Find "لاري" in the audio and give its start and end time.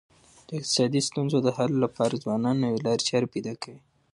2.85-3.03